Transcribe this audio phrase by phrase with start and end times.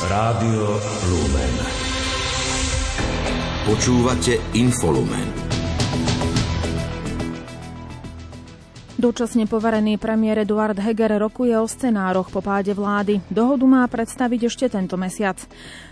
[0.00, 0.80] Rádio
[1.12, 1.54] Lumen.
[3.68, 5.28] Počúvate Infolumen.
[8.96, 13.20] Dočasne poverený premiér Eduard Heger rokuje o scenároch po páde vlády.
[13.28, 15.36] Dohodu má predstaviť ešte tento mesiac.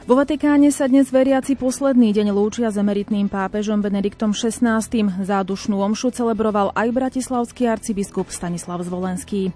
[0.09, 4.89] Vo Vatikáne sa dnes veriaci posledný deň lúčia s emeritným pápežom Benediktom XVI.
[5.21, 9.53] Zádušnú omšu celebroval aj bratislavský arcibiskup Stanislav Zvolenský.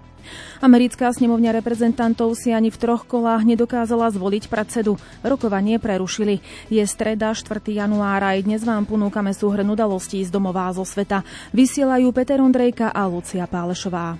[0.63, 4.95] Americká snemovňa reprezentantov si ani v troch kolách nedokázala zvoliť predsedu.
[5.25, 6.39] Rokovanie prerušili.
[6.71, 7.63] Je streda 4.
[7.69, 11.25] januára aj dnes vám ponúkame súhrn udalostí z domová zo sveta.
[11.51, 14.17] Vysielajú Peter Ondrejka a Lucia Pálešová.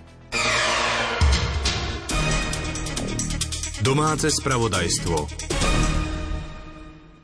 [3.84, 5.28] Domáce spravodajstvo.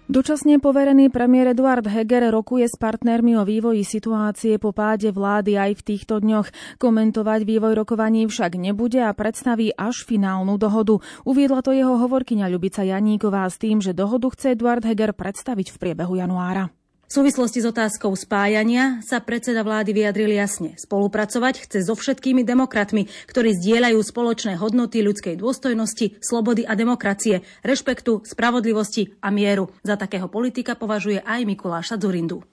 [0.10, 5.78] Dočasne poverený premiér Eduard Heger rokuje s partnermi o vývoji situácie po páde vlády aj
[5.78, 6.50] v týchto dňoch.
[6.82, 10.98] Komentovať vývoj rokovaní však nebude a predstaví až finálnu dohodu.
[11.30, 15.78] Uviedla to jeho hovorkyňa Ľubica Janíková s tým, že dohodu chce Eduard Heger predstaviť v
[15.78, 16.74] priebehu januára.
[17.10, 20.78] V súvislosti s otázkou spájania sa predseda vlády vyjadril jasne.
[20.78, 28.22] Spolupracovať chce so všetkými demokratmi, ktorí zdieľajú spoločné hodnoty ľudskej dôstojnosti, slobody a demokracie, rešpektu,
[28.30, 29.74] spravodlivosti a mieru.
[29.82, 32.46] Za takého politika považuje aj Mikuláša Zurindu.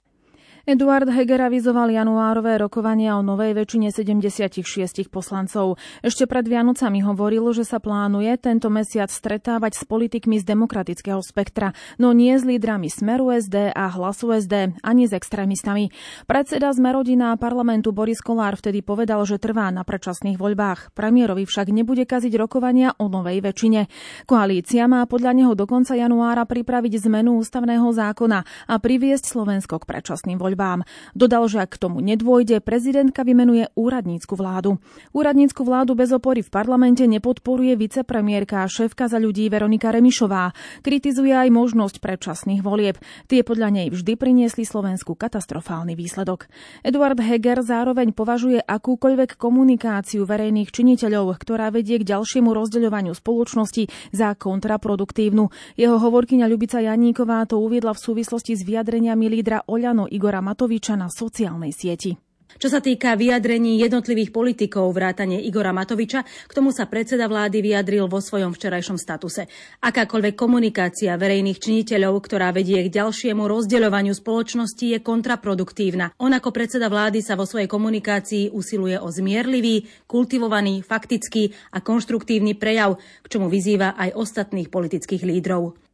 [0.67, 5.79] Eduard Heger avizoval januárové rokovania o novej väčšine 76 poslancov.
[6.03, 11.71] Ešte pred Vianocami hovoril, že sa plánuje tento mesiac stretávať s politikmi z demokratického spektra,
[12.03, 15.87] no nie s lídrami Smeru SD a Hlasu SD, ani s extrémistami.
[16.27, 20.91] Predseda Zmerodina parlamentu Boris Kolár vtedy povedal, že trvá na predčasných voľbách.
[20.91, 23.87] Premiérovi však nebude kaziť rokovania o novej väčšine.
[24.27, 29.87] Koalícia má podľa neho do konca januára pripraviť zmenu ústavného zákona a priviesť Slovensko k
[29.95, 30.81] predčasným voľbám voľbám.
[31.13, 34.81] Dodal, že ak k tomu nedôjde, prezidentka vymenuje úradnícku vládu.
[35.13, 40.57] Úradnícku vládu bez opory v parlamente nepodporuje vicepremiérka a šéfka za ľudí Veronika Remišová.
[40.81, 42.97] Kritizuje aj možnosť predčasných volieb.
[43.29, 46.49] Tie podľa nej vždy priniesli Slovensku katastrofálny výsledok.
[46.81, 54.33] Eduard Heger zároveň považuje akúkoľvek komunikáciu verejných činiteľov, ktorá vedie k ďalšiemu rozdeľovaniu spoločnosti za
[54.33, 55.53] kontraproduktívnu.
[55.77, 61.11] Jeho hovorkyňa Ľubica Janíková to uviedla v súvislosti s vyjadreniami lídra Oľano Igora Matoviča na
[61.11, 62.15] sociálnej sieti.
[62.55, 68.07] Čo sa týka vyjadrení jednotlivých politikov vrátane Igora Matoviča, k tomu sa predseda vlády vyjadril
[68.07, 69.51] vo svojom včerajšom statuse.
[69.83, 76.15] Akákoľvek komunikácia verejných činiteľov, ktorá vedie k ďalšiemu rozdeľovaniu spoločnosti, je kontraproduktívna.
[76.23, 82.55] On ako predseda vlády sa vo svojej komunikácii usiluje o zmierlivý, kultivovaný, faktický a konštruktívny
[82.55, 85.86] prejav, k čomu vyzýva aj ostatných politických lídrov.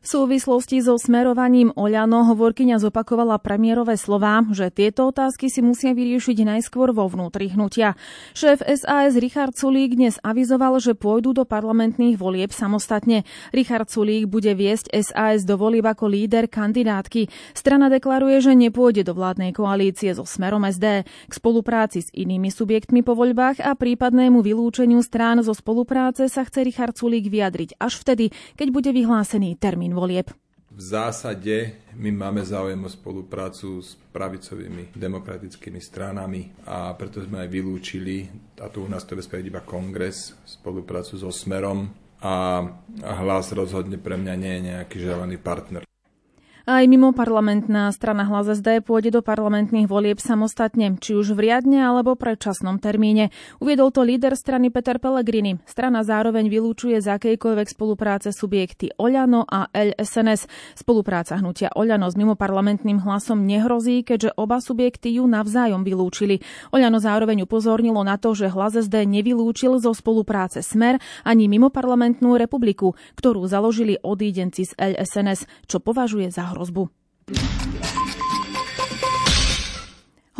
[0.00, 6.40] V súvislosti so smerovaním Oľano hovorkyňa zopakovala premiérové slová, že tieto otázky si musia vyriešiť
[6.40, 8.00] najskôr vo vnútri hnutia.
[8.32, 13.28] Šéf SAS Richard Sulík dnes avizoval, že pôjdu do parlamentných volieb samostatne.
[13.52, 17.52] Richard Sulík bude viesť SAS do volieb ako líder kandidátky.
[17.52, 21.04] Strana deklaruje, že nepôjde do vládnej koalície so Smerom SD.
[21.04, 26.64] K spolupráci s inými subjektmi po voľbách a prípadnému vylúčeniu strán zo spolupráce sa chce
[26.64, 30.30] Richard Sulík vyjadriť až vtedy, keď bude vyhlásený termín termín volieb?
[30.70, 37.48] V zásade my máme záujem o spoluprácu s pravicovými demokratickými stranami a preto sme aj
[37.50, 38.30] vylúčili,
[38.62, 41.90] a tu u nás to bude iba kongres, spoluprácu so Smerom
[42.22, 42.62] a
[43.02, 45.82] hlas rozhodne pre mňa nie je nejaký želaný partner.
[46.68, 51.80] Aj mimo parlamentná strana Hlas SD pôjde do parlamentných volieb samostatne, či už v riadne
[51.80, 53.32] alebo predčasnom termíne.
[53.64, 55.56] Uviedol to líder strany Peter Pellegrini.
[55.64, 60.44] Strana zároveň vylúčuje z akejkoľvek spolupráce subjekty Oľano a LSNS.
[60.76, 66.44] Spolupráca hnutia Oľano s mimoparlamentným hlasom nehrozí, keďže oba subjekty ju navzájom vylúčili.
[66.76, 72.92] Oľano zároveň upozornilo na to, že Hlas SD nevylúčil zo spolupráce Smer ani mimoparlamentnú republiku,
[73.16, 76.88] ktorú založili odídenci z LSNS, čo považuje za hrozbu.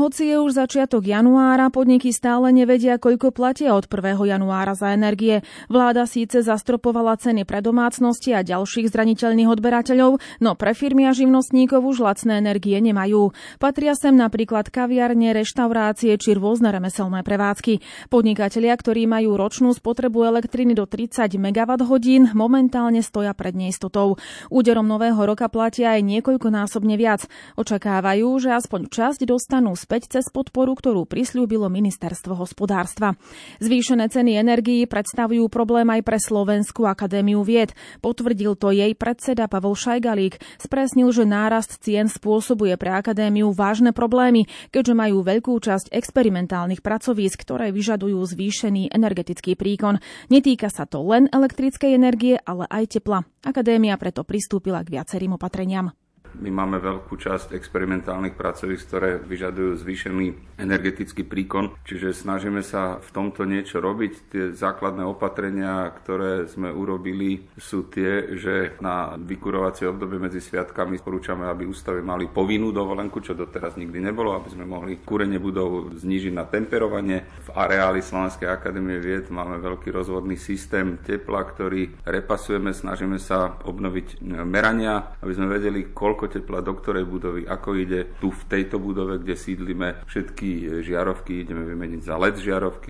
[0.00, 4.16] Hoci je už začiatok januára, podniky stále nevedia, koľko platia od 1.
[4.16, 5.44] januára za energie.
[5.68, 11.84] Vláda síce zastropovala ceny pre domácnosti a ďalších zraniteľných odberateľov, no pre firmy a živnostníkov
[11.84, 13.36] už lacné energie nemajú.
[13.60, 18.08] Patria sem napríklad kaviarne, reštaurácie či rôzne remeselné prevádzky.
[18.08, 24.16] Podnikatelia, ktorí majú ročnú spotrebu elektriny do 30 MWh, momentálne stoja pred neistotou.
[24.48, 27.28] Úderom nového roka platia aj niekoľkonásobne viac.
[27.60, 33.18] Očakávajú, že aspoň časť dostanú z späť cez podporu, ktorú prislúbilo ministerstvo hospodárstva.
[33.58, 37.74] Zvýšené ceny energií predstavujú problém aj pre Slovenskú akadémiu vied.
[37.98, 40.38] Potvrdil to jej predseda Pavol Šajgalík.
[40.62, 47.42] Spresnil, že nárast cien spôsobuje pre akadémiu vážne problémy, keďže majú veľkú časť experimentálnych pracovísk,
[47.42, 49.98] ktoré vyžadujú zvýšený energetický príkon.
[50.30, 53.26] Netýka sa to len elektrickej energie, ale aj tepla.
[53.42, 55.90] Akadémia preto pristúpila k viacerým opatreniam.
[56.38, 63.10] My máme veľkú časť experimentálnych pracovísk, ktoré vyžadujú zvýšený energetický príkon, čiže snažíme sa v
[63.10, 64.12] tomto niečo robiť.
[64.28, 71.48] Tie základné opatrenia, ktoré sme urobili, sú tie, že na vykurovacie obdobie medzi sviatkami sporúčame,
[71.48, 76.32] aby ústavy mali povinnú dovolenku, čo doteraz nikdy nebolo, aby sme mohli kúrenie budov znížiť
[76.36, 77.24] na temperovanie.
[77.46, 84.20] V areáli Slovenskej akadémie vied máme veľký rozvodný systém tepla, ktorý repasujeme, snažíme sa obnoviť
[84.44, 88.76] merania, aby sme vedeli, koľko koľko tepla do ktorej budovy, ako ide tu v tejto
[88.76, 92.88] budove, kde sídlime všetky žiarovky, ideme vymeniť za LED žiarovky.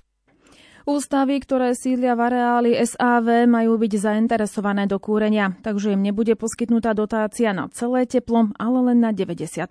[0.83, 6.91] Ústavy, ktoré sídlia v areáli SAV, majú byť zainteresované do kúrenia, takže im nebude poskytnutá
[6.91, 9.63] dotácia na celé teplo, ale len na 90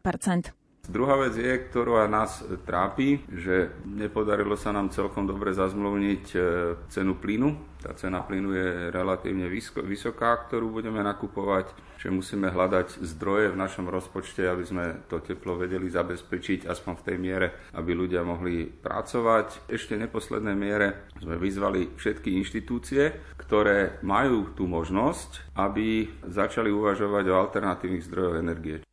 [0.88, 6.38] Druhá vec je, ktorá nás trápi, že nepodarilo sa nám celkom dobre zazmluvniť e,
[6.88, 7.52] cenu plynu.
[7.84, 9.46] Tá cena plynu je relatívne
[9.86, 15.56] vysoká, ktorú budeme nakupovať, že musíme hľadať zdroje v našom rozpočte, aby sme to teplo
[15.56, 17.46] vedeli zabezpečiť aspoň v tej miere,
[17.76, 19.70] aby ľudia mohli pracovať.
[19.70, 27.38] Ešte neposlednej miere sme vyzvali všetky inštitúcie, ktoré majú tú možnosť, aby začali uvažovať o
[27.38, 28.89] alternatívnych zdrojoch energie.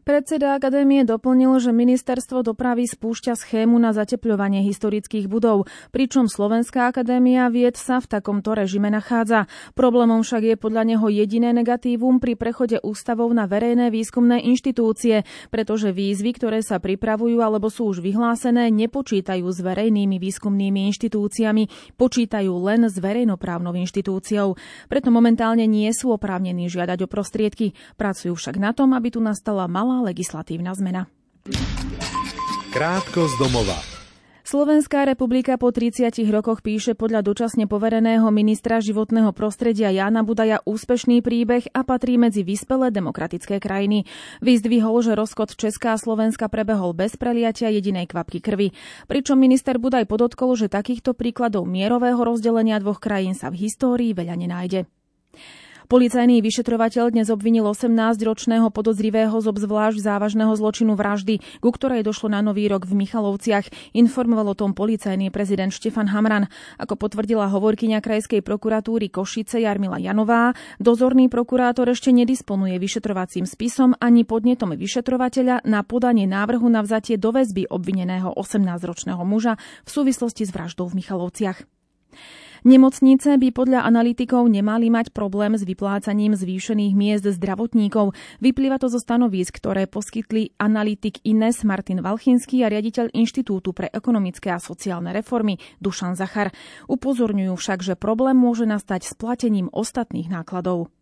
[0.00, 7.52] Predseda akadémie doplnil, že ministerstvo dopravy spúšťa schému na zatepľovanie historických budov, pričom Slovenská akadémia
[7.52, 9.44] vied sa v takomto režime nachádza.
[9.76, 15.92] Problémom však je podľa neho jediné negatívum pri prechode ústavov na verejné výskumné inštitúcie, pretože
[15.92, 22.88] výzvy, ktoré sa pripravujú alebo sú už vyhlásené, nepočítajú s verejnými výskumnými inštitúciami, počítajú len
[22.88, 24.56] s verejnoprávnou inštitúciou.
[24.88, 27.76] Preto momentálne nie sú oprávnení žiadať o prostriedky.
[28.00, 31.06] Pracujú však na tom, aby tu nastala malá legislatívna zmena.
[32.70, 33.78] Krátko z domova.
[34.50, 41.22] Slovenská republika po 30 rokoch píše podľa dočasne povereného ministra životného prostredia Jána Budaja úspešný
[41.22, 44.10] príbeh a patrí medzi vyspelé demokratické krajiny.
[44.42, 48.74] Vyzdvihol, že rozkot Česká a Slovenska prebehol bez preliatia jedinej kvapky krvi.
[49.06, 54.34] Pričom minister Budaj podotkol, že takýchto príkladov mierového rozdelenia dvoch krajín sa v histórii veľa
[54.34, 54.99] nenájde.
[55.90, 62.38] Policajný vyšetrovateľ dnes obvinil 18-ročného podozrivého z obzvlášť závažného zločinu vraždy, ku ktorej došlo na
[62.46, 63.66] Nový rok v Michalovciach.
[63.98, 66.46] Informoval o tom policajný prezident Štefan Hamran.
[66.78, 74.22] Ako potvrdila hovorkyňa Krajskej prokuratúry Košice Jarmila Janová, dozorný prokurátor ešte nedisponuje vyšetrovacím spisom ani
[74.22, 80.54] podnetom vyšetrovateľa na podanie návrhu na vzatie do väzby obvineného 18-ročného muža v súvislosti s
[80.54, 81.66] vraždou v Michalovciach.
[82.60, 88.12] Nemocnice by podľa analytikov nemali mať problém s vyplácaním zvýšených miest zdravotníkov.
[88.44, 94.52] Vyplýva to zo stanovísk, ktoré poskytli analytik Ines Martin Valchinský a riaditeľ Inštitútu pre ekonomické
[94.52, 96.52] a sociálne reformy Dušan Zachar.
[96.84, 100.92] Upozorňujú však, že problém môže nastať s platením ostatných nákladov.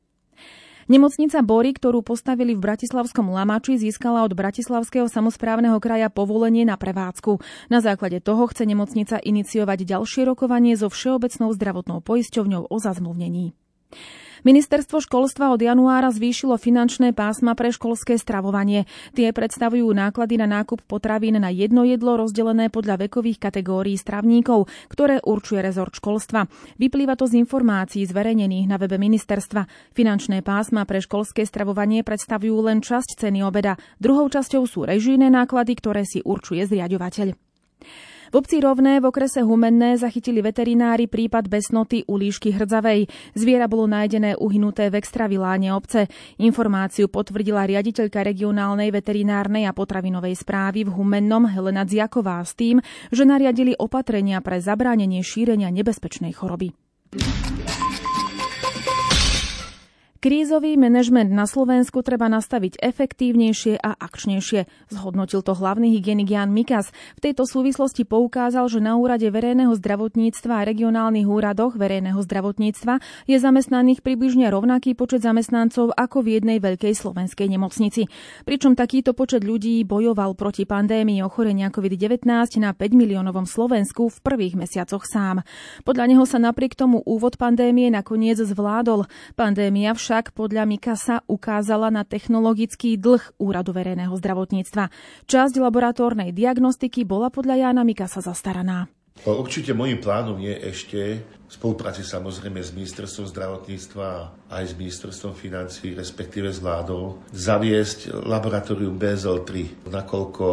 [0.89, 7.45] Nemocnica Bory, ktorú postavili v Bratislavskom Lamači, získala od Bratislavského samozprávneho kraja povolenie na prevádzku.
[7.69, 13.53] Na základe toho chce nemocnica iniciovať ďalšie rokovanie so Všeobecnou zdravotnou poisťovňou o zazmluvnení.
[14.47, 18.87] Ministerstvo školstva od januára zvýšilo finančné pásma pre školské stravovanie.
[19.15, 25.19] Tie predstavujú náklady na nákup potravín na jedno jedlo rozdelené podľa vekových kategórií stravníkov, ktoré
[25.25, 26.47] určuje rezort školstva.
[26.79, 29.95] Vyplýva to z informácií zverejnených na webe ministerstva.
[29.95, 33.75] Finančné pásma pre školské stravovanie predstavujú len časť ceny obeda.
[33.99, 37.35] Druhou časťou sú režijné náklady, ktoré si určuje zriadovateľ.
[38.29, 43.09] V obci Rovné v okrese Humenné zachytili veterinári prípad besnoty u líšky hrdzavej.
[43.33, 46.13] Zviera bolo nájdené uhynuté v extraviláne obce.
[46.37, 53.25] Informáciu potvrdila riaditeľka regionálnej veterinárnej a potravinovej správy v Humennom Helena Dziaková s tým, že
[53.25, 56.77] nariadili opatrenia pre zabránenie šírenia nebezpečnej choroby.
[60.19, 66.91] Krízový manažment na Slovensku treba nastaviť efektívnejšie a akčnejšie, zhodnotil to hlavný hygienik Jan Mikas.
[67.15, 72.99] V tejto súvislosti poukázal, že na úrade verejného zdravotníctva a regionálnych úradoch verejného zdravotníctva
[73.31, 78.11] je zamestnaných približne rovnaký počet zamestnancov ako v jednej veľkej slovenskej nemocnici.
[78.43, 82.27] Pričom takýto počet ľudí bojoval proti pandémii ochorenia COVID-19
[82.59, 85.47] na 5 miliónovom Slovensku v prvých mesiacoch sám.
[85.87, 89.07] Podľa neho sa napriek tomu úvod pandémie nakoniec zvládol.
[89.39, 94.89] Pandémia však však podľa Mikasa ukázala na technologický dlh Úradu verejného zdravotníctva.
[95.29, 98.89] Časť laboratórnej diagnostiky bola podľa Jána Mikasa zastaraná.
[99.29, 104.09] Určite môjim plánom je ešte v spolupráci samozrejme s ministerstvom zdravotníctva
[104.49, 110.47] aj s ministerstvom financí, respektíve s vládou, zaviesť laboratórium BSL-3, nakoľko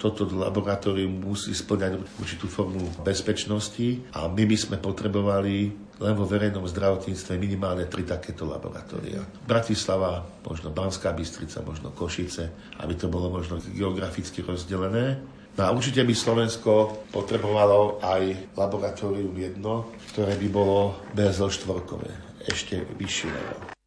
[0.00, 5.70] toto laboratórium musí splňať určitú formu bezpečnosti a my by sme potrebovali
[6.02, 9.22] len vo verejnom zdravotníctve minimálne tri takéto laboratória.
[9.46, 12.50] Bratislava, možno Banská Bystrica, možno Košice,
[12.82, 15.22] aby to bolo možno geograficky rozdelené.
[15.52, 22.08] No a určite by Slovensko potrebovalo aj laboratórium jedno, ktoré by bolo BSL štvorkové,
[22.48, 23.81] ešte vyššie.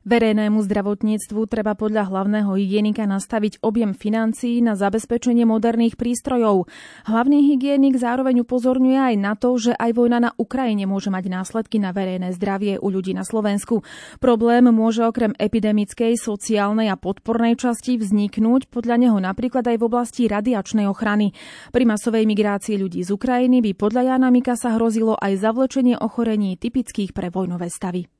[0.00, 6.64] Verejnému zdravotníctvu treba podľa hlavného hygienika nastaviť objem financií na zabezpečenie moderných prístrojov.
[7.04, 11.76] Hlavný hygienik zároveň upozorňuje aj na to, že aj vojna na Ukrajine môže mať následky
[11.76, 13.84] na verejné zdravie u ľudí na Slovensku.
[14.24, 20.32] Problém môže okrem epidemickej, sociálnej a podpornej časti vzniknúť podľa neho napríklad aj v oblasti
[20.32, 21.36] radiačnej ochrany.
[21.76, 27.12] Pri masovej migrácii ľudí z Ukrajiny by podľa Jana Mikasa hrozilo aj zavlečenie ochorení typických
[27.12, 28.19] pre vojnové stavy.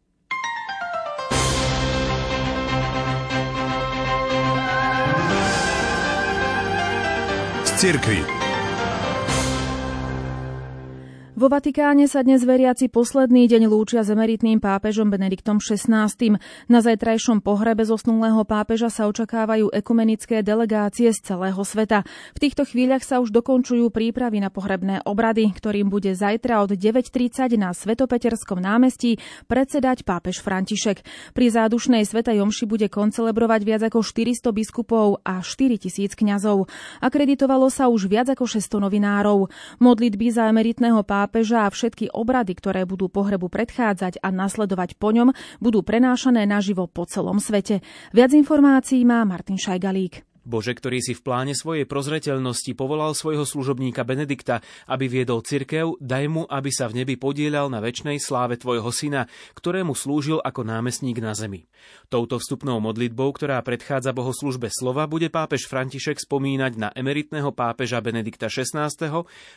[7.80, 8.39] Cirkvi.
[11.40, 16.12] Vo Vatikáne sa dnes veriaci posledný deň lúčia s emeritným pápežom Benediktom XVI.
[16.68, 22.04] Na zajtrajšom pohrebe zosnulého pápeža sa očakávajú ekumenické delegácie z celého sveta.
[22.36, 27.56] V týchto chvíľach sa už dokončujú prípravy na pohrebné obrady, ktorým bude zajtra od 9.30
[27.56, 29.16] na Svetopeterskom námestí
[29.48, 31.00] predsedať pápež František.
[31.32, 36.68] Pri zádušnej Svetej Jomši bude koncelebrovať viac ako 400 biskupov a 4000 kňazov.
[37.00, 39.48] Akreditovalo sa už viac ako 600 novinárov.
[39.80, 45.14] Modlitby za emeritného pápeža pápeža a všetky obrady, ktoré budú pohrebu predchádzať a nasledovať po
[45.14, 45.30] ňom,
[45.62, 47.86] budú prenášané naživo po celom svete.
[48.10, 50.29] Viac informácií má Martin Šajgalík.
[50.50, 54.58] Bože, ktorý si v pláne svojej prozreteľnosti povolal svojho služobníka Benedikta,
[54.90, 59.30] aby viedol cirkev, daj mu, aby sa v nebi podielal na väčšnej sláve tvojho syna,
[59.54, 61.70] ktorému slúžil ako námestník na zemi.
[62.10, 68.50] Touto vstupnou modlitbou, ktorá predchádza bohoslužbe slova, bude pápež František spomínať na emeritného pápeža Benedikta
[68.50, 68.90] XVI.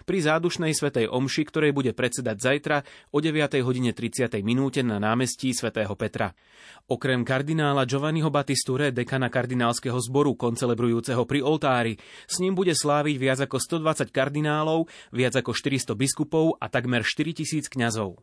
[0.05, 2.77] pri zádušnej svetej omši, ktorej bude predsedať zajtra
[3.09, 6.35] o 9.30 minúte na námestí svätého Petra.
[6.83, 10.35] Okrem kardinála Giovanniho Batisture, dekana kardinálskeho zboru
[10.83, 11.93] koncelebrujúceho pri oltári,
[12.27, 17.71] s ním bude sláviť viac ako 120 kardinálov, viac ako 400 biskupov a takmer 4000
[17.71, 18.19] kňazov.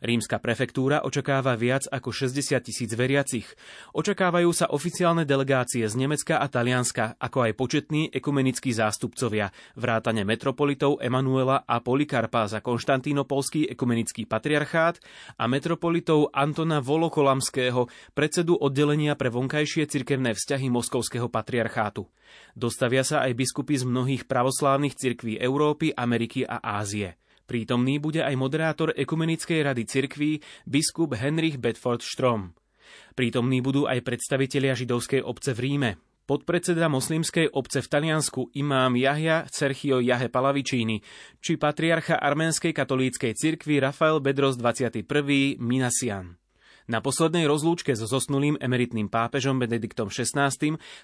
[0.00, 3.46] Rímska prefektúra očakáva viac ako 60 tisíc veriacich.
[3.92, 10.98] Očakávajú sa oficiálne delegácie z Nemecka a Talianska, ako aj početní ekumenickí zástupcovia, vrátane metropolitov
[11.02, 14.98] Emanuela a Polikarpa za konštantínopolský ekumenický patriarchát
[15.38, 22.08] a metropolitov Antona Volokolamského, predsedu oddelenia pre vonkajšie cirkevné vzťahy Moskovského patriarchátu.
[22.56, 27.20] Dostavia sa aj biskupy z mnohých pravoslávnych cirkví Európy, Ameriky a Ázie.
[27.52, 32.56] Prítomný bude aj moderátor Ekumenickej rady cirkví, biskup Henrich Bedford Strom.
[33.12, 35.90] Prítomní budú aj predstavitelia židovskej obce v Ríme,
[36.24, 41.04] podpredseda moslimskej obce v Taliansku imám Jahja Cerchio Jahe Palavičíny,
[41.44, 45.04] či patriarcha arménskej katolíckej cirkvi Rafael Bedros 21.
[45.60, 46.41] Minasian.
[46.92, 50.52] Na poslednej rozlúčke so zosnulým emeritným pápežom Benediktom XVI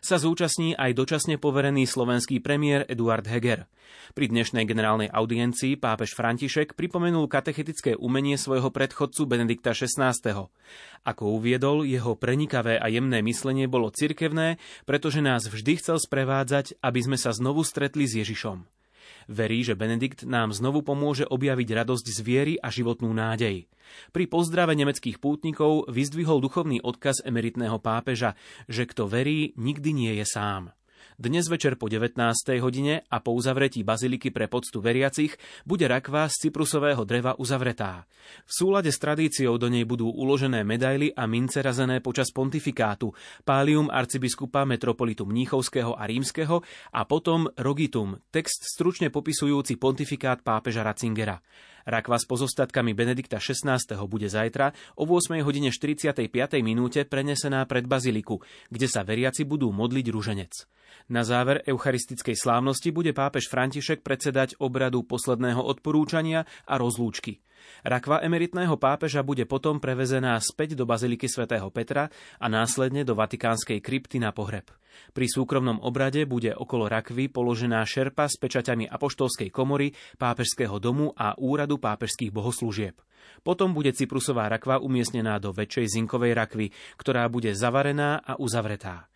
[0.05, 3.65] sa zúčastní aj dočasne poverený slovenský premiér Eduard Heger.
[4.13, 10.13] Pri dnešnej generálnej audiencii pápež František pripomenul katechetické umenie svojho predchodcu Benedikta XVI.
[11.09, 17.01] Ako uviedol, jeho prenikavé a jemné myslenie bolo cirkevné, pretože nás vždy chcel sprevádzať, aby
[17.01, 18.78] sme sa znovu stretli s Ježišom.
[19.29, 23.69] Verí, že Benedikt nám znovu pomôže objaviť radosť z viery a životnú nádej.
[24.09, 28.41] Pri pozdrave nemeckých pútnikov vyzdvihol duchovný odkaz emeritného pápeža,
[28.73, 30.73] že kto verí, nikdy nie je sám.
[31.19, 32.15] Dnes večer po 19.
[32.63, 35.35] hodine a po uzavretí baziliky pre poctu veriacich
[35.67, 38.07] bude rakva z cyprusového dreva uzavretá.
[38.47, 43.11] V súlade s tradíciou do nej budú uložené medaily a mince razené počas pontifikátu,
[43.43, 46.63] pálium arcibiskupa metropolitu Mníchovského a Rímskeho
[46.95, 51.43] a potom rogitum, text stručne popisujúci pontifikát pápeža Ratzingera.
[51.89, 53.81] Rakva s pozostatkami Benedikta XVI.
[54.05, 56.21] bude zajtra o 8 hodine 45.
[56.61, 60.53] minúte prenesená pred baziliku, kde sa veriaci budú modliť ruženec.
[61.09, 67.41] Na záver eucharistickej slávnosti bude pápež František predsedať obradu posledného odporúčania a rozlúčky.
[67.87, 73.79] Rakva emeritného pápeža bude potom prevezená späť do baziliky svätého Petra a následne do vatikánskej
[73.79, 74.71] krypty na pohreb.
[75.15, 81.39] Pri súkromnom obrade bude okolo rakvy položená šerpa s pečaťami apoštolskej komory, pápežského domu a
[81.39, 82.99] úradu pápežských bohoslúžieb.
[83.47, 86.67] Potom bude cyprusová rakva umiestnená do väčšej zinkovej rakvy,
[86.99, 89.07] ktorá bude zavarená a uzavretá.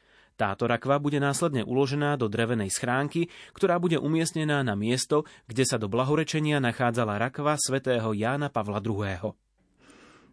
[0.42, 5.78] Táto rakva bude následne uložená do drevenej schránky, ktorá bude umiestnená na miesto, kde sa
[5.78, 9.38] do blahorečenia nachádzala rakva svätého Jána Pavla II.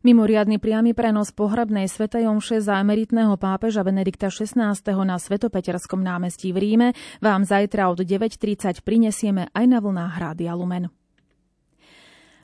[0.02, 4.74] Mimoriadny priamy prenos pohrebnej svetej omše za emeritného pápeža Benedikta XVI.
[5.06, 6.88] na Svetopeterskom námestí v Ríme
[7.22, 10.90] vám zajtra od 9.30 prinesieme aj na vlnách Rádia Lumen.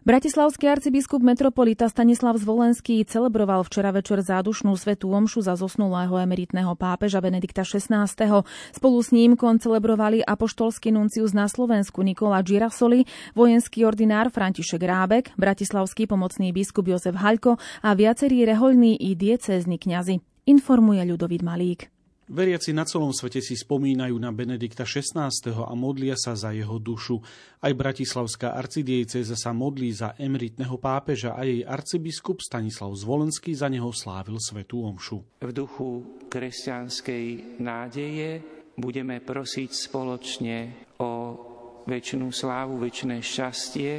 [0.06, 7.26] Bratislavský arcibiskup metropolita Stanislav Zvolenský celebroval včera večer zádušnú svetú omšu za zosnulého emeritného pápeža
[7.26, 8.06] Benedikta XVI.
[8.70, 16.06] Spolu s ním koncelebrovali apoštolský nuncius na Slovensku Nikola Girasoli, vojenský ordinár František Rábek, bratislavský
[16.06, 20.22] pomocný biskup Jozef Haľko a viacerí rehoľní i diecézni kňazi.
[20.46, 21.95] Informuje Ľudovít Malík.
[22.26, 25.30] Veriaci na celom svete si spomínajú na Benedikta XVI.
[25.62, 27.22] a modlia sa za jeho dušu.
[27.62, 33.94] Aj bratislavská arcidieceza sa modlí za emeritného pápeža a jej arcibiskup Stanislav Zvolenský za neho
[33.94, 35.22] slávil svetú omšu.
[35.38, 38.42] V duchu kresťanskej nádeje
[38.74, 40.58] budeme prosiť spoločne
[41.06, 41.12] o
[41.86, 43.92] väčšinu slávu, väčšie šťastie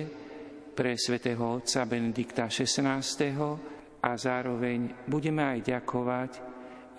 [0.74, 3.06] pre svätého otca Benedikta XVI.
[4.02, 6.45] a zároveň budeme aj ďakovať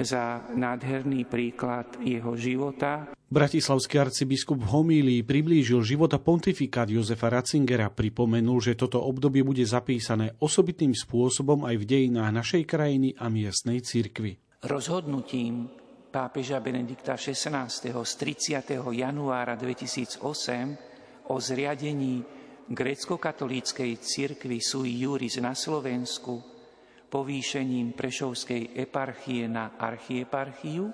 [0.01, 3.09] za nádherný príklad jeho života.
[3.27, 10.31] Bratislavský arcibiskup v homílii priblížil života pontifikát Jozefa Ratzingera, pripomenul, že toto obdobie bude zapísané
[10.39, 14.39] osobitným spôsobom aj v dejinách našej krajiny a miestnej cirkvi.
[14.63, 15.67] Rozhodnutím
[16.07, 17.67] pápeža Benedikta XVI.
[17.67, 18.79] z 30.
[18.79, 22.23] januára 2008 o zriadení
[22.71, 26.56] grécko-katolíckej cirkvi sui juris na Slovensku
[27.07, 30.91] povýšením Prešovskej eparchie na archieparchiu,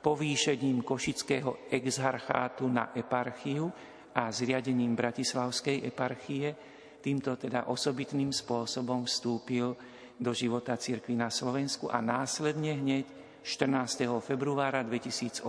[0.00, 3.66] povýšením Košického exarchátu na eparchiu
[4.14, 6.54] a zriadením Bratislavskej eparchie.
[7.00, 9.72] Týmto teda osobitným spôsobom vstúpil
[10.20, 13.04] do života cirkvi na Slovensku a následne hneď
[13.40, 14.04] 14.
[14.20, 15.48] februára 2008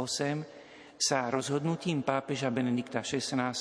[0.96, 3.51] sa rozhodnutím pápeža Benedikta XVI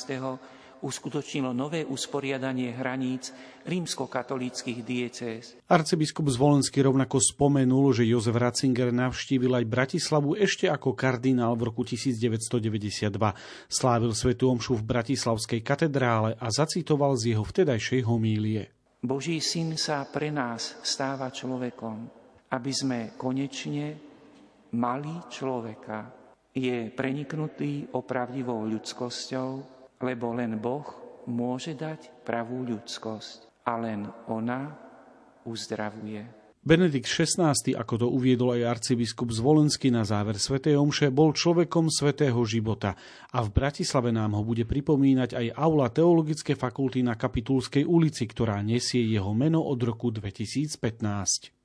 [0.81, 3.33] uskutočnilo nové usporiadanie hraníc
[3.69, 5.57] rímskokatolíckých diecéz.
[5.69, 11.85] Arcibiskup Zvolenský rovnako spomenul, že Jozef Ratzinger navštívil aj Bratislavu ešte ako kardinál v roku
[11.85, 13.13] 1992.
[13.69, 18.73] Slávil svetu omšu v Bratislavskej katedrále a zacitoval z jeho vtedajšej homílie.
[19.01, 22.05] Boží syn sa pre nás stáva človekom,
[22.53, 23.97] aby sme konečne
[24.77, 26.13] mali človeka.
[26.53, 30.85] Je preniknutý opravdivou ľudskosťou, lebo len Boh
[31.29, 34.75] môže dať pravú ľudskosť a len ona
[35.45, 36.41] uzdravuje.
[36.61, 42.37] Benedikt XVI, ako to uviedol aj arcibiskup Zvolenský na záver svätej Omše, bol človekom svätého
[42.45, 43.01] života
[43.33, 48.61] a v Bratislave nám ho bude pripomínať aj aula Teologické fakulty na Kapitulskej ulici, ktorá
[48.61, 51.60] nesie jeho meno od roku 2015.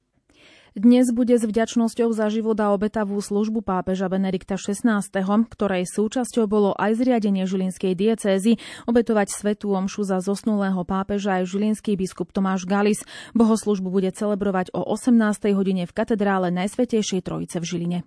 [0.76, 5.08] Dnes bude s vďačnosťou za život a obetavú službu pápeža Benedikta XVI,
[5.48, 11.96] ktorej súčasťou bolo aj zriadenie Žilinskej diecézy, obetovať svetú omšu za zosnulého pápeža aj žilinský
[11.96, 13.08] biskup Tomáš Galis.
[13.32, 15.56] Bohoslužbu bude celebrovať o 18.
[15.56, 18.00] hodine v katedrále Najsvetejšej Trojice v Žiline.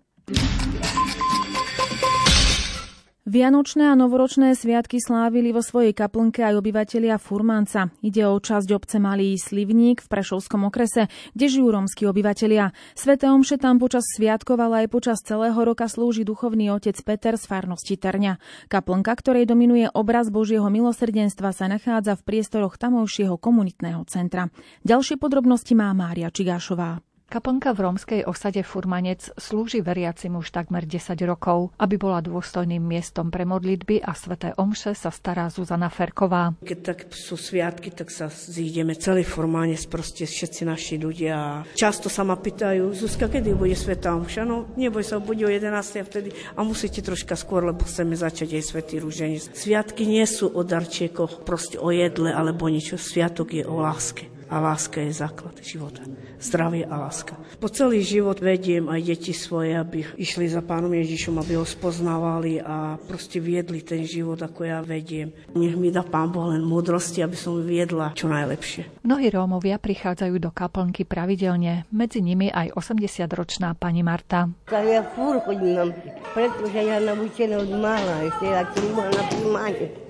[3.28, 7.92] Vianočné a novoročné sviatky slávili vo svojej kaplnke aj obyvatelia Furmanca.
[8.00, 12.72] Ide o časť obce Malý Slivník v Prešovskom okrese, kde žijú rómsky obyvatelia.
[12.96, 17.44] Svete omše tam počas sviatkov, ale aj počas celého roka slúži duchovný otec Peter z
[17.44, 18.40] farnosti Trňa.
[18.72, 24.48] Kaplnka, ktorej dominuje obraz Božieho milosrdenstva, sa nachádza v priestoroch tamojšieho komunitného centra.
[24.88, 27.04] Ďalšie podrobnosti má Mária Čigášová.
[27.28, 31.76] Kaplnka v rómskej osade Furmanec slúži veriacim už takmer 10 rokov.
[31.76, 36.56] Aby bola dôstojným miestom pre modlitby a sveté omše sa stará Zuzana Ferková.
[36.64, 41.68] Keď tak sú sviatky, tak sa zídeme celý Furmanec, proste všetci naši ľudia.
[41.76, 44.48] Často sa ma pýtajú, Zuzka, kedy bude sveta omša?
[44.48, 45.68] No neboj sa, bude o 11.
[46.00, 49.52] a vtedy a musíte troška skôr, lebo chceme začať aj svetý rúženec.
[49.52, 52.96] Sviatky nie sú o darčiekoch, proste o jedle alebo niečo.
[52.96, 56.02] Sviatok je o láske a láska je základ života.
[56.40, 57.36] Zdravie a láska.
[57.60, 62.58] Po celý život vediem aj deti svoje, aby išli za pánom Ježišom, aby ho spoznávali
[62.64, 65.30] a proste viedli ten život, ako ja vediem.
[65.52, 69.04] Nech mi dá pán Boh len múdrosti, aby som viedla čo najlepšie.
[69.04, 74.48] Mnohí Rómovia prichádzajú do kaplnky pravidelne, medzi nimi aj 80-ročná pani Marta.
[74.72, 75.92] Ja fúr chodím,
[76.32, 79.22] pretože ja naučená od mála, ešte ja som na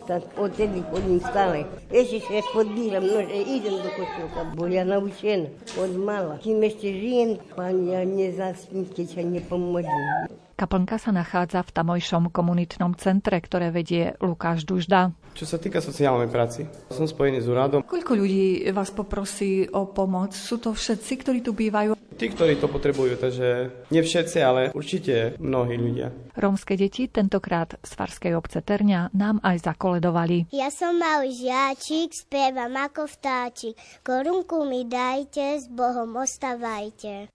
[0.09, 1.69] príjmanie tak odtedy chodím stále.
[1.93, 6.41] Ešte sa podbíram, no že idem do kostola, bo ja naučená od mala.
[6.41, 10.48] Kým ešte žijem, pán, ja nezaspím, keď sa nepomodlím.
[10.59, 15.15] Kaplnka sa nachádza v tamojšom komunitnom centre, ktoré vedie Lukáš Dužda.
[15.39, 17.87] Čo sa týka sociálnej práci, som spojený s úradom.
[17.87, 20.35] Koľko ľudí vás poprosí o pomoc?
[20.35, 21.95] Sú to všetci, ktorí tu bývajú?
[22.19, 26.11] Tí, ktorí to potrebujú, takže nie všetci, ale určite mnohí ľudia.
[26.35, 30.51] Rómske deti tentokrát z Farskej obce Terňa nám aj zakoledovali.
[30.51, 33.79] Ja som malý žiačik, spievam ako vtáčik.
[34.03, 37.31] Korunku mi dajte, s Bohom ostávajte.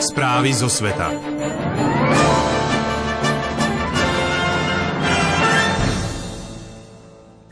[0.00, 1.10] Správy zo sveta.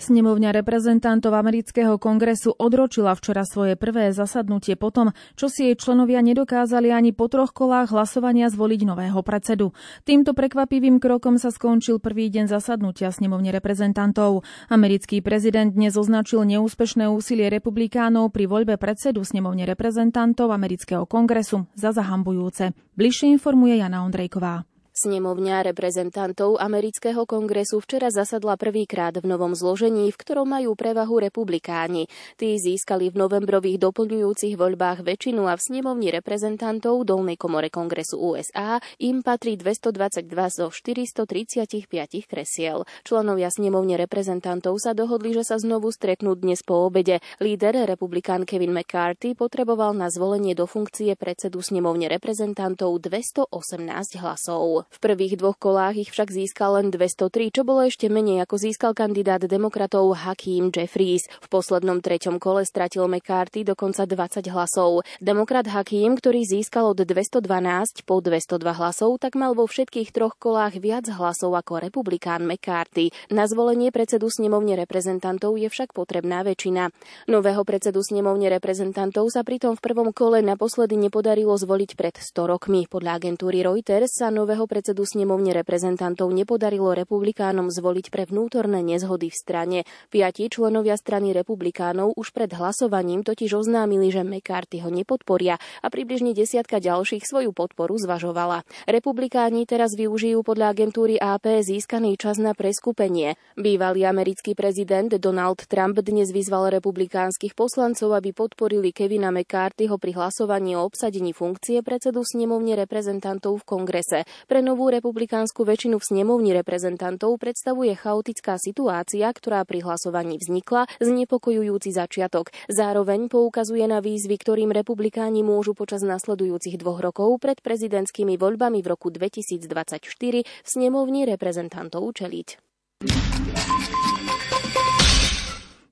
[0.04, 6.92] Snemovňa reprezentantov amerického kongresu odročila včera svoje prvé zasadnutie potom, čo si jej členovia nedokázali
[6.92, 9.72] ani po troch kolách hlasovania zvoliť nového predsedu.
[10.04, 14.44] Týmto prekvapivým krokom sa skončil prvý deň zasadnutia snemovne reprezentantov.
[14.68, 21.96] Americký prezident dnes označil neúspešné úsilie republikánov pri voľbe predsedu snemovne reprezentantov amerického kongresu za
[21.96, 22.76] zahambujúce.
[22.92, 24.68] Bližšie informuje Jana Ondrejková.
[24.94, 32.06] Snemovňa reprezentantov amerického kongresu včera zasadla prvýkrát v novom zložení, v ktorom majú prevahu republikáni.
[32.38, 38.78] Tí získali v novembrových doplňujúcich voľbách väčšinu a v snemovni reprezentantov dolnej komore kongresu USA
[39.02, 41.90] im patrí 222 zo 435
[42.30, 42.86] kresiel.
[43.02, 47.18] Členovia snemovne reprezentantov sa dohodli, že sa znovu stretnú dnes po obede.
[47.42, 54.84] Líder republikán Kevin McCarthy potreboval na zvolenie do funkcie predsedu snemovne reprezentantov 218 hlasov.
[54.94, 58.94] V prvých dvoch kolách ich však získal len 203, čo bolo ešte menej ako získal
[58.94, 61.26] kandidát demokratov Hakeem Jeffries.
[61.42, 65.02] V poslednom treťom kole stratil McCarthy dokonca 20 hlasov.
[65.18, 70.78] Demokrat Hakeem, ktorý získal od 212 po 202 hlasov, tak mal vo všetkých troch kolách
[70.78, 73.10] viac hlasov ako republikán McCarthy.
[73.34, 76.94] Na zvolenie predsedu snemovne reprezentantov je však potrebná väčšina.
[77.26, 82.86] Nového predsedu snemovne reprezentantov sa pritom v prvom kole naposledy nepodarilo zvoliť pred 100 rokmi.
[82.86, 89.36] Podľa agentúry Reuters sa nového predsedu snemovne reprezentantov nepodarilo republikánom zvoliť pre vnútorné nezhody v
[89.38, 89.78] strane.
[90.10, 96.34] Piati členovia strany republikánov už pred hlasovaním totiž oznámili, že McCarthy ho nepodporia a približne
[96.34, 98.66] desiatka ďalších svoju podporu zvažovala.
[98.90, 103.38] Republikáni teraz využijú podľa agentúry AP získaný čas na preskupenie.
[103.54, 110.74] Bývalý americký prezident Donald Trump dnes vyzval republikánskych poslancov, aby podporili Kevina McCarthyho pri hlasovaní
[110.74, 114.18] o obsadení funkcie predsedu snemovne reprezentantov v kongrese.
[114.48, 121.92] Pre novú republikánsku väčšinu v snemovni reprezentantov predstavuje chaotická situácia, ktorá pri hlasovaní vznikla, znepokojujúci
[121.92, 122.48] začiatok.
[122.72, 128.88] Zároveň poukazuje na výzvy, ktorým republikáni môžu počas nasledujúcich dvoch rokov pred prezidentskými voľbami v
[128.88, 130.00] roku 2024
[130.42, 132.48] v snemovni reprezentantov čeliť.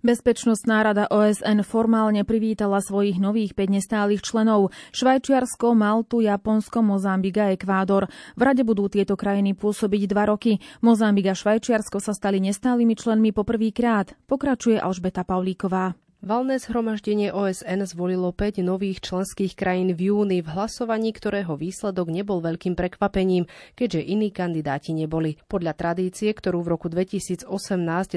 [0.03, 7.55] Bezpečnostná rada OSN formálne privítala svojich nových 5 nestálych členov Švajčiarsko, Maltu, Japonsko, Mozambik a
[7.55, 8.11] Ekvádor.
[8.35, 10.59] V rade budú tieto krajiny pôsobiť dva roky.
[10.83, 14.19] Mozambik a Švajčiarsko sa stali nestálymi členmi poprvýkrát.
[14.27, 15.95] Pokračuje Alžbeta Paulíková.
[16.23, 22.39] Valné zhromaždenie OSN zvolilo 5 nových členských krajín v júni v hlasovaní, ktorého výsledok nebol
[22.39, 25.35] veľkým prekvapením, keďže iní kandidáti neboli.
[25.51, 27.51] Podľa tradície, ktorú v roku 2018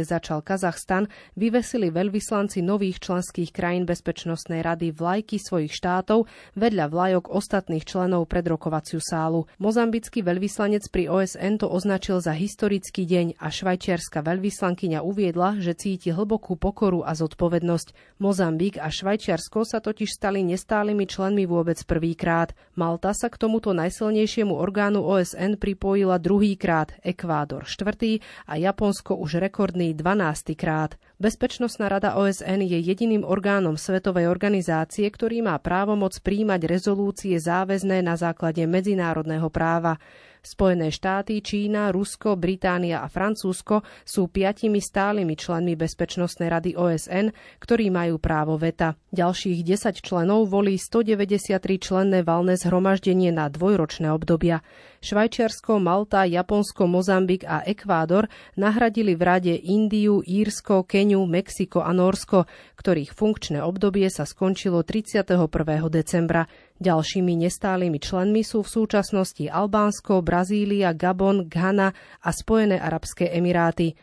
[0.06, 7.90] začal Kazachstan, vyvesili veľvyslanci nových členských krajín Bezpečnostnej rady vlajky svojich štátov vedľa vlajok ostatných
[7.90, 9.50] členov pred rokovaciu sálu.
[9.58, 16.14] Mozambický veľvyslanec pri OSN to označil za historický deň a švajčiarska veľvyslankyňa uviedla, že cíti
[16.14, 17.95] hlbokú pokoru a zodpovednosť.
[18.16, 22.56] Mozambik a Švajčiarsko sa totiž stali nestálymi členmi vôbec prvýkrát.
[22.80, 29.92] Malta sa k tomuto najsilnejšiemu orgánu OSN pripojila druhýkrát, Ekvádor štvrtý a Japonsko už rekordný
[29.92, 30.56] 12.
[30.56, 30.96] krát.
[31.20, 38.20] Bezpečnostná rada OSN je jediným orgánom svetovej organizácie, ktorý má právomoc príjmať rezolúcie záväzné na
[38.20, 40.00] základe medzinárodného práva.
[40.46, 47.90] Spojené štáty, Čína, Rusko, Británia a Francúzsko sú piatimi stálymi členmi Bezpečnostnej rady OSN, ktorí
[47.90, 48.94] majú právo veta.
[49.10, 54.62] Ďalších 10 členov volí 193 členné valné zhromaždenie na dvojročné obdobia.
[55.06, 58.26] Švajčiarsko, Malta, Japonsko, Mozambik a Ekvádor
[58.58, 65.46] nahradili v rade Indiu, Írsko, Keniu, Mexiko a Norsko, ktorých funkčné obdobie sa skončilo 31.
[65.94, 66.50] decembra.
[66.82, 71.94] Ďalšími nestálymi členmi sú v súčasnosti Albánsko, Brazília, Gabon, Ghana
[72.26, 73.94] a Spojené arabské emiráty.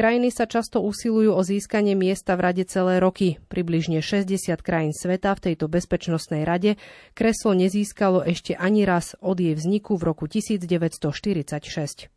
[0.00, 3.36] Krajiny sa často usilujú o získanie miesta v rade celé roky.
[3.52, 4.32] Približne 60
[4.64, 6.80] krajín sveta v tejto bezpečnostnej rade
[7.12, 12.08] kreslo nezískalo ešte ani raz od jej vzniku v roku 1946.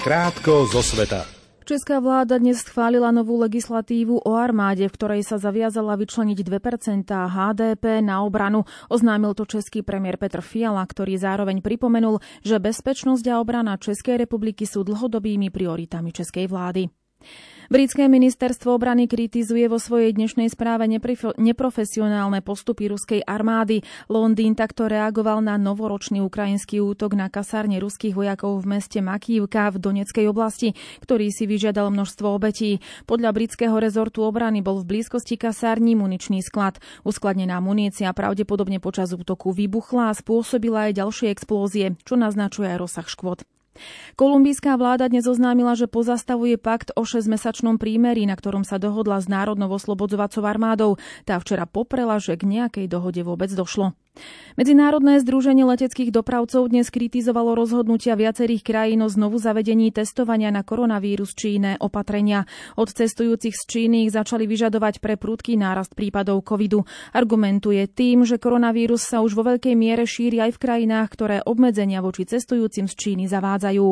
[0.00, 1.41] Krátko zo sveta.
[1.62, 8.02] Česká vláda dnes schválila novú legislatívu o armáde, v ktorej sa zaviazala vyčleniť 2% HDP
[8.02, 8.66] na obranu.
[8.90, 14.66] Oznámil to český premiér Petr Fiala, ktorý zároveň pripomenul, že bezpečnosť a obrana Českej republiky
[14.66, 16.90] sú dlhodobými prioritami českej vlády.
[17.70, 20.90] Britské ministerstvo obrany kritizuje vo svojej dnešnej správe
[21.38, 23.86] neprofesionálne postupy ruskej armády.
[24.10, 29.78] Londýn takto reagoval na novoročný ukrajinský útok na kasárne ruských vojakov v meste Makívka v
[29.78, 30.74] Doneckej oblasti,
[31.06, 32.82] ktorý si vyžiadal množstvo obetí.
[33.06, 36.82] Podľa britského rezortu obrany bol v blízkosti kasární muničný sklad.
[37.06, 43.06] Uskladnená munícia pravdepodobne počas útoku vybuchla a spôsobila aj ďalšie explózie, čo naznačuje aj rozsah
[43.06, 43.46] škôd.
[44.20, 49.26] Kolumbijská vláda dnes oznámila, že pozastavuje pakt o 6-mesačnom prímeri, na ktorom sa dohodla s
[49.32, 51.00] Národnou oslobodzovacou armádou.
[51.24, 53.96] Tá včera poprela, že k nejakej dohode vôbec došlo.
[54.52, 61.32] Medzinárodné združenie leteckých dopravcov dnes kritizovalo rozhodnutia viacerých krajín o znovu zavedení testovania na koronavírus
[61.32, 62.44] či iné opatrenia.
[62.76, 66.84] Od cestujúcich z Číny ich začali vyžadovať pre prudký nárast prípadov covidu.
[67.16, 72.04] Argumentuje tým, že koronavírus sa už vo veľkej miere šíri aj v krajinách, ktoré obmedzenia
[72.04, 73.86] voči cestujúcim z Číny zavádzajú.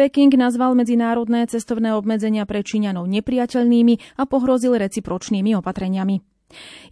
[0.00, 6.35] Peking nazval medzinárodné cestovné obmedzenia pre Číňanov nepriateľnými a pohrozil recipročnými opatreniami.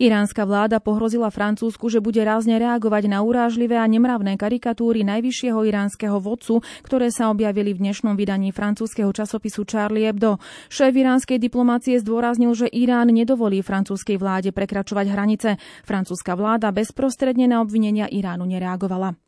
[0.03, 6.19] Iránska vláda pohrozila Francúzsku, že bude rázne reagovať na urážlivé a nemravné karikatúry najvyššieho iránskeho
[6.19, 10.43] vodcu, ktoré sa objavili v dnešnom vydaní francúzskeho časopisu Charlie Hebdo.
[10.69, 15.51] Šéf iránskej diplomácie zdôraznil, že Irán nedovolí francúzskej vláde prekračovať hranice.
[15.87, 19.24] Francúzska vláda bezprostredne na obvinenia Iránu nereagovala.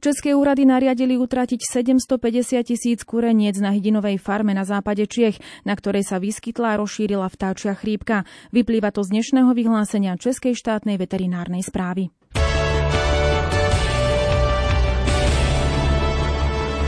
[0.00, 6.04] České úrady nariadili utratiť 750 tisíc kureniec na hydinovej farme na západe Čiech, na ktorej
[6.04, 8.28] sa vyskytla a rozšírila vtáčia chrípka.
[8.52, 12.12] Vyplýva to z dnešného vyhlásenia Českej štátnej veterinárnej správy.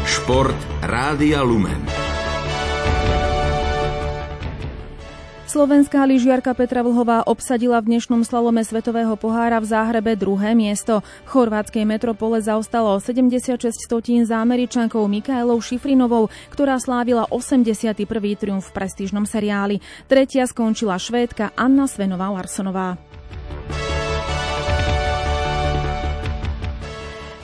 [0.09, 1.98] Šport Rádia Lumen.
[5.49, 11.01] Slovenská lyžiarka Petra Vlhová obsadila v dnešnom slalome Svetového pohára v Záhrebe druhé miesto.
[11.25, 17.97] V chorvátskej metropole zaostalo 76 stotín za američankou Mikaelou Šifrinovou, ktorá slávila 81.
[18.37, 19.81] triumf v prestížnom seriáli.
[20.05, 23.08] Tretia skončila švédka Anna Svenová Larsonová.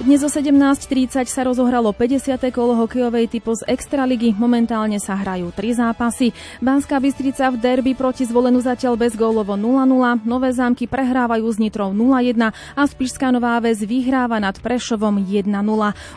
[0.04, 2.36] Dnes o 17.30 sa rozohralo 50.
[2.52, 4.36] kolo hokejovej typu z Extraligy.
[4.36, 6.36] Momentálne sa hrajú tri zápasy.
[6.60, 10.28] Banská Bystrica v derby proti zvolenú zatiaľ bez gólovo 0-0.
[10.28, 15.48] Nové zámky prehrávajú s Nitrou 0-1 a Spišská Nová Ves vyhráva nad Prešovom 1-0.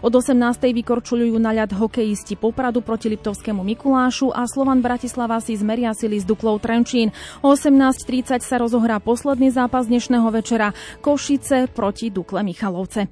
[0.04, 0.36] Od 18.
[0.84, 6.28] vykorčujú na ľad hokejisti Popradu proti Liptovskému Mikulášu a Slovan Bratislava si zmeria sily s
[6.28, 7.16] Duklou Trenčín.
[7.40, 13.08] O 18.30 sa rozohrá posledný zápas dnešného večera Košice proti Dukle Michalovce.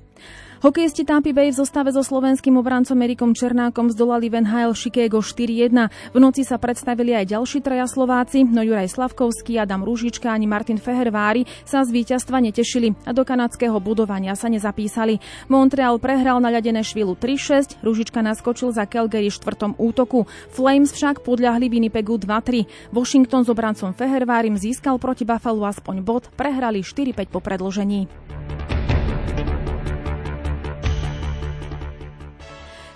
[0.64, 6.16] Hokejisti Tampa Bay v zostave so slovenským obrancom Erikom Černákom zdolali Van Hale Chicago 4-1.
[6.16, 10.80] V noci sa predstavili aj ďalší traja Slováci, no Juraj Slavkovský, Adam Rúžička ani Martin
[10.80, 15.20] Fehervári sa z víťazstva netešili a do kanadského budovania sa nezapísali.
[15.52, 20.24] Montreal prehral na ľadené švilu 3-6, Rúžička naskočil za Calgary v štvrtom útoku.
[20.56, 22.96] Flames však podľahli Winnipegu 2-3.
[22.96, 28.08] Washington s obrancom Fehervárim získal proti Buffalo aspoň bod, prehrali 4-5 po predložení.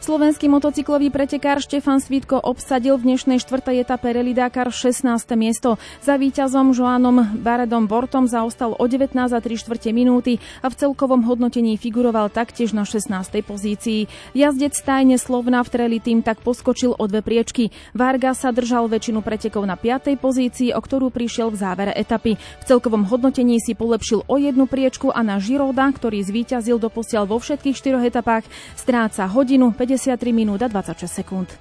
[0.09, 5.05] Slovenský motocyklový pretekár Štefan Svitko obsadil v dnešnej štvrtej etape Rally Dakar 16.
[5.37, 5.77] miesto.
[6.01, 11.29] Za víťazom Joánom Baredom Bortom zaostal o 19 a 3 štvrte minúty a v celkovom
[11.29, 13.05] hodnotení figuroval taktiež na 16.
[13.45, 14.09] pozícii.
[14.33, 17.69] Jazdec tajne Slovna v Treli tým tak poskočil o dve priečky.
[17.93, 20.17] Varga sa držal väčšinu pretekov na 5.
[20.17, 22.33] pozícii, o ktorú prišiel v závere etapy.
[22.33, 27.37] V celkovom hodnotení si polepšil o jednu priečku a na Žiroda, ktorý zvíťazil doposiaľ vo
[27.37, 31.51] všetkých štyroch etapách, stráca hodinu 50 53 minút a 26 sekúnd.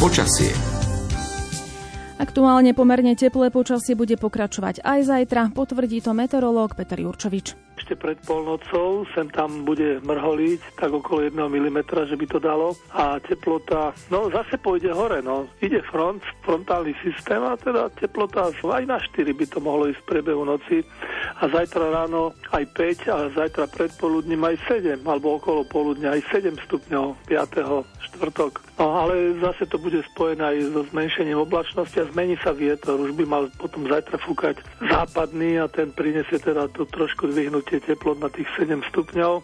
[0.00, 0.56] Počasie.
[2.16, 8.20] Aktuálne pomerne teplé počasie bude pokračovať aj zajtra, potvrdí to meteorológ Peter Jurčovič ešte pred
[8.28, 13.96] polnocou, sem tam bude mrholiť tak okolo 1 mm, že by to dalo a teplota,
[14.12, 19.32] no zase pôjde hore, no ide front, frontálny systém a teda teplota aj na 4
[19.32, 20.84] by to mohlo ísť v priebehu noci
[21.40, 26.60] a zajtra ráno aj 5 a zajtra predpoludním aj 7 alebo okolo poludňa aj 7
[26.68, 28.04] stupňov 5.
[28.04, 28.67] štvrtok.
[28.78, 32.94] No ale zase to bude spojené aj so zmenšením oblačnosti a zmení sa vietor.
[33.02, 38.22] Už by mal potom zajtra fúkať západný a ten prinesie teda to trošku dvihnutie teplot
[38.22, 39.42] na tých 7 stupňov.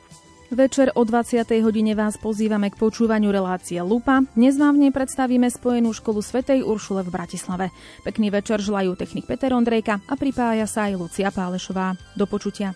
[0.54, 1.50] Večer o 20.
[1.66, 4.22] hodine vás pozývame k počúvaniu relácie Lupa.
[4.38, 7.66] Dnes vám v nej predstavíme Spojenú školu Svetej Uršule v Bratislave.
[8.06, 11.98] Pekný večer želajú technik Peter Ondrejka a pripája sa aj Lucia Pálešová.
[12.14, 12.70] Do počutia.